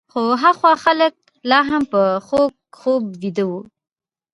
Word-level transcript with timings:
خو 0.11 0.23
هخوا 0.43 0.73
خلک 0.85 1.13
لا 1.49 1.59
هم 1.69 1.83
په 1.91 2.01
خوږ 2.27 2.51
خوب 2.79 3.03
ویده 3.21 3.43
وو. 3.49 3.61